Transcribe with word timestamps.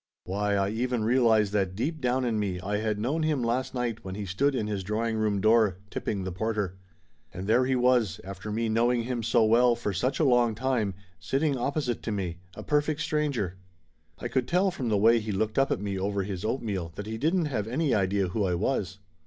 Why, 0.23 0.55
I 0.55 0.69
even 0.69 1.03
realized 1.03 1.53
that 1.53 1.75
deep 1.75 2.01
down 2.01 2.25
in 2.25 2.39
me 2.39 2.59
I 2.59 2.77
had 2.77 2.97
known 2.97 3.21
him 3.21 3.43
last 3.43 3.75
night 3.75 4.03
when 4.03 4.15
he 4.15 4.25
stood 4.25 4.55
in 4.55 4.65
his 4.65 4.81
drawing 4.83 5.15
room 5.15 5.39
door, 5.39 5.77
tip 5.91 6.05
ping 6.05 6.23
the 6.23 6.31
porter. 6.31 6.79
And 7.31 7.45
there 7.45 7.65
he 7.67 7.75
was, 7.75 8.19
after 8.23 8.51
me 8.51 8.67
knowing 8.67 9.03
him 9.03 9.21
so 9.21 9.45
well 9.45 9.75
for 9.75 9.93
such 9.93 10.19
a 10.19 10.23
long 10.25 10.55
time, 10.55 10.95
sitting 11.19 11.55
opposite 11.55 12.01
to 12.01 12.11
me, 12.11 12.39
a 12.55 12.63
perfect 12.63 12.99
stranger! 13.01 13.57
I 14.17 14.27
could 14.27 14.47
tell 14.47 14.71
from 14.71 14.89
the 14.89 14.97
way 14.97 15.19
he 15.19 15.31
looked 15.31 15.59
up 15.59 15.69
at 15.69 15.79
me 15.79 15.99
over 15.99 16.23
his 16.23 16.43
oatmeal 16.43 16.91
that 16.95 17.05
he 17.05 17.19
didn't 17.19 17.45
have 17.45 17.67
any 17.67 17.93
idea 17.93 18.29
who 18.29 18.43
I 18.43 18.55
was. 18.55 18.97